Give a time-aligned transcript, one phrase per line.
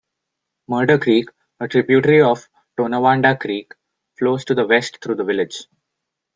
[0.67, 1.29] Murder Creek,
[1.59, 3.75] a tributary of Tonawanda Creek,
[4.17, 5.67] flows to the west through the village.